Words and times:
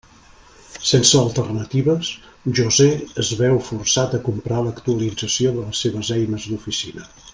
Sense 0.91 1.19
alternatives, 1.19 2.07
José 2.59 2.87
es 3.25 3.29
veu 3.43 3.59
forçat 3.67 4.17
a 4.19 4.23
comprar 4.31 4.65
l'actualització 4.69 5.53
de 5.59 5.67
les 5.67 5.83
seves 5.87 6.11
eines 6.17 6.49
d'oficina. 6.55 7.07